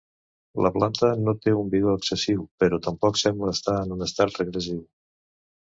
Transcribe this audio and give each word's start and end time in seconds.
La 0.65 0.71
planta 0.77 1.09
no 1.25 1.35
té 1.43 1.53
un 1.57 1.69
vigor 1.75 1.99
excessiu, 1.99 2.41
però 2.65 2.81
tampoc 2.87 3.21
sembla 3.25 3.55
estar 3.59 3.77
en 3.85 3.97
un 3.99 4.05
estat 4.11 4.37
regressiu. 4.43 4.85